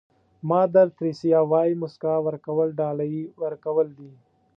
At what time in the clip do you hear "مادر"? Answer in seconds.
0.49-0.85